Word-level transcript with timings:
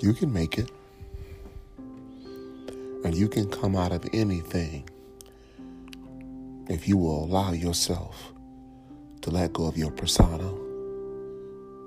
You 0.00 0.12
can 0.12 0.32
make 0.32 0.58
it. 0.58 0.70
And 3.04 3.14
you 3.14 3.28
can 3.28 3.50
come 3.50 3.76
out 3.76 3.92
of 3.92 4.04
anything 4.12 4.88
if 6.68 6.88
you 6.88 6.96
will 6.96 7.24
allow 7.24 7.52
yourself 7.52 8.32
to 9.22 9.30
let 9.30 9.52
go 9.52 9.66
of 9.66 9.78
your 9.78 9.90
persona, 9.90 10.52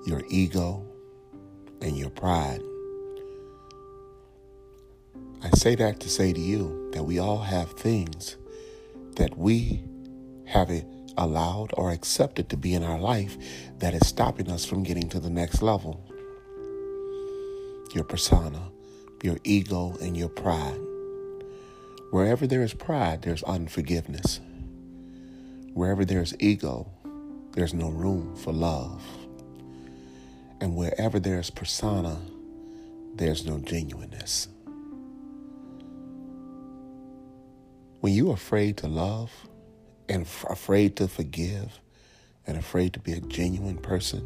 your 0.06 0.22
ego, 0.30 0.86
and 1.82 1.98
your 1.98 2.10
pride. 2.10 2.62
I 5.44 5.50
say 5.52 5.76
that 5.76 6.00
to 6.02 6.10
say 6.10 6.34
to 6.34 6.40
you 6.40 6.90
that 6.94 7.04
we 7.04 7.20
all 7.20 7.40
have 7.40 7.72
things 7.72 8.38
that 9.16 9.38
we 9.38 9.84
have 10.46 10.72
allowed 11.18 11.72
or 11.74 11.92
accepted 11.92 12.50
to 12.50 12.58
be 12.58 12.74
in 12.74 12.84
our 12.84 13.00
life 13.00 13.38
that 13.80 13.94
is 13.94 14.08
stopping 14.08 14.50
us 14.50 14.66
from 14.66 14.84
getting 14.84 15.10
to 15.10 15.20
the 15.20 15.30
next 15.30 15.62
level. 15.62 16.04
Your 17.94 18.04
persona, 18.04 18.72
your 19.24 19.38
ego, 19.44 19.98
and 20.00 20.16
your 20.16 20.30
pride. 20.30 20.80
Wherever 22.12 22.46
there 22.46 22.62
is 22.62 22.74
pride, 22.74 23.24
there's 23.24 23.44
unforgiveness. 23.44 24.40
Wherever 25.74 26.06
there's 26.06 26.34
ego, 26.40 26.92
there's 27.54 27.74
no 27.74 27.90
room 27.90 28.36
for 28.36 28.54
love. 28.54 29.04
And 30.62 30.76
wherever 30.76 31.20
there's 31.20 31.50
persona, 31.50 32.18
there's 33.16 33.46
no 33.46 33.60
genuineness. 33.60 34.48
When 38.02 38.14
you're 38.14 38.34
afraid 38.34 38.78
to 38.78 38.88
love 38.88 39.32
and 40.08 40.22
f- 40.22 40.46
afraid 40.50 40.96
to 40.98 41.08
forgive 41.08 41.80
and 42.48 42.58
afraid 42.58 42.94
to 42.94 43.00
be 43.00 43.14
a 43.14 43.20
genuine 43.20 43.78
person, 43.78 44.24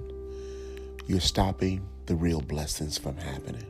you're 1.08 1.20
stopping 1.20 1.88
the 2.06 2.16
real 2.16 2.42
blessings 2.42 2.98
from 2.98 3.18
happening. 3.18 3.66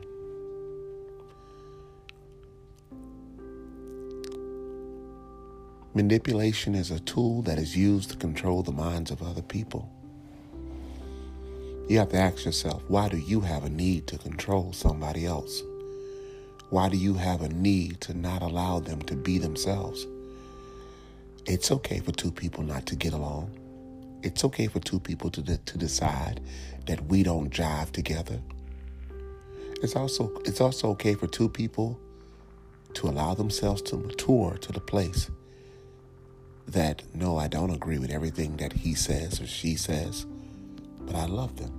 Manipulation 5.94 6.74
is 6.74 6.90
a 6.90 6.98
tool 7.00 7.42
that 7.42 7.58
is 7.58 7.76
used 7.76 8.10
to 8.10 8.16
control 8.16 8.64
the 8.64 8.72
minds 8.72 9.12
of 9.12 9.22
other 9.22 9.42
people. 9.42 9.88
You 11.88 11.98
have 11.98 12.08
to 12.08 12.16
ask 12.16 12.44
yourself, 12.44 12.82
why 12.88 13.08
do 13.08 13.18
you 13.18 13.40
have 13.40 13.64
a 13.64 13.68
need 13.68 14.08
to 14.08 14.18
control 14.18 14.72
somebody 14.72 15.24
else? 15.24 15.62
Why 16.70 16.88
do 16.88 16.96
you 16.96 17.14
have 17.14 17.42
a 17.42 17.48
need 17.50 18.00
to 18.00 18.14
not 18.14 18.42
allow 18.42 18.80
them 18.80 19.02
to 19.02 19.14
be 19.14 19.38
themselves? 19.38 20.06
It's 21.46 21.70
okay 21.70 22.00
for 22.00 22.10
two 22.10 22.32
people 22.32 22.64
not 22.64 22.86
to 22.86 22.96
get 22.96 23.12
along. 23.12 23.50
It's 24.24 24.42
okay 24.42 24.68
for 24.68 24.80
two 24.80 24.98
people 24.98 25.30
to, 25.30 25.42
de- 25.42 25.58
to 25.58 25.76
decide 25.76 26.40
that 26.86 27.04
we 27.04 27.22
don't 27.22 27.50
jive 27.50 27.92
together. 27.92 28.40
It's 29.82 29.94
also 29.94 30.32
it's 30.46 30.62
also 30.62 30.88
okay 30.92 31.14
for 31.14 31.26
two 31.26 31.48
people 31.48 32.00
to 32.94 33.06
allow 33.06 33.34
themselves 33.34 33.82
to 33.82 33.96
mature 33.96 34.56
to 34.56 34.72
the 34.72 34.80
place 34.80 35.30
that 36.66 37.02
no, 37.14 37.36
I 37.36 37.48
don't 37.48 37.70
agree 37.70 37.98
with 37.98 38.10
everything 38.10 38.56
that 38.56 38.72
he 38.72 38.94
says 38.94 39.42
or 39.42 39.46
she 39.46 39.76
says, 39.76 40.24
but 41.00 41.14
I 41.14 41.26
love 41.26 41.56
them. 41.56 41.72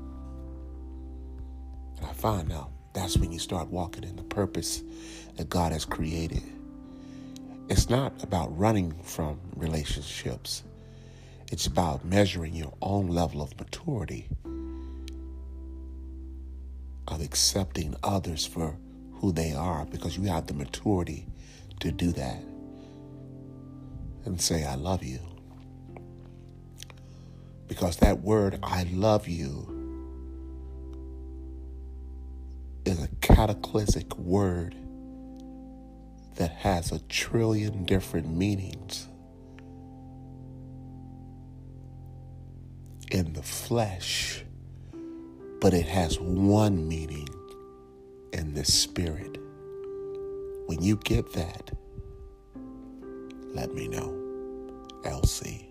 And 1.97 2.05
I 2.05 2.13
find 2.13 2.51
out 2.51 2.69
that's 2.93 3.17
when 3.17 3.31
you 3.31 3.39
start 3.39 3.69
walking 3.69 4.03
in 4.03 4.15
the 4.17 4.23
purpose 4.23 4.83
that 5.37 5.49
God 5.49 5.71
has 5.71 5.83
created. 5.83 6.43
It's 7.69 7.89
not 7.89 8.21
about 8.21 8.55
running 8.55 8.91
from 9.01 9.39
relationships. 9.55 10.61
It's 11.51 11.67
about 11.67 12.03
measuring 12.03 12.55
your 12.55 12.73
own 12.81 13.07
level 13.07 13.41
of 13.41 13.57
maturity, 13.59 14.27
of 17.07 17.21
accepting 17.21 17.95
others 18.03 18.45
for 18.45 18.75
who 19.13 19.31
they 19.31 19.53
are, 19.53 19.85
because 19.85 20.17
you 20.17 20.23
have 20.23 20.47
the 20.47 20.53
maturity 20.53 21.27
to 21.79 21.91
do 21.91 22.11
that 22.13 22.41
and 24.25 24.41
say, 24.41 24.65
I 24.65 24.75
love 24.75 25.03
you. 25.03 25.19
Because 27.67 27.97
that 27.97 28.21
word, 28.21 28.59
I 28.63 28.83
love 28.91 29.27
you, 29.27 29.71
is 32.85 33.01
a 33.03 33.07
cataclysmic 33.21 34.15
word 34.17 34.75
that 36.35 36.51
has 36.51 36.91
a 36.91 36.99
trillion 36.99 37.85
different 37.85 38.35
meanings. 38.35 39.07
In 43.15 43.31
the 43.31 43.41
flesh, 43.41 44.43
but 45.61 45.73
it 45.73 45.85
has 45.85 46.19
one 46.19 46.85
meaning 46.85 47.29
in 48.33 48.53
the 48.53 48.65
spirit. 48.65 49.37
When 50.65 50.81
you 50.81 50.97
get 50.97 51.31
that, 51.31 51.71
let 53.53 53.73
me 53.73 53.87
know. 53.87 54.11
LC. 55.05 55.65